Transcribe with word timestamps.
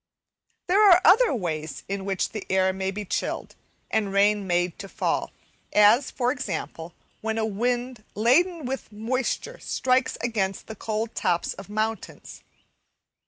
There 0.65 0.81
are 0.89 0.99
other 1.05 1.31
ways 1.31 1.83
in 1.87 2.05
which 2.05 2.29
the 2.29 2.43
air 2.49 2.73
may 2.73 2.89
be 2.89 3.05
chilled, 3.05 3.55
and 3.91 4.11
rain 4.11 4.47
made 4.47 4.79
to 4.79 4.89
fall, 4.89 5.31
as, 5.73 6.09
for 6.09 6.31
example, 6.31 6.93
when 7.21 7.37
a 7.37 7.45
wind 7.45 8.03
laden 8.15 8.65
with 8.65 8.91
moisture 8.91 9.59
strikes 9.59 10.17
against 10.19 10.65
the 10.65 10.75
cold 10.75 11.13
tops 11.13 11.53
of 11.53 11.69
mountains. 11.69 12.41